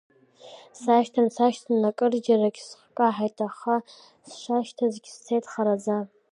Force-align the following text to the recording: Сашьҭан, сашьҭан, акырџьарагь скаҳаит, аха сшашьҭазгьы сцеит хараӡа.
Сашьҭан, 0.81 1.27
сашьҭан, 1.35 1.81
акырџьарагь 1.89 2.59
скаҳаит, 2.67 3.37
аха 3.47 3.75
сшашьҭазгьы 4.29 5.11
сцеит 5.15 5.45
хараӡа. 5.51 5.97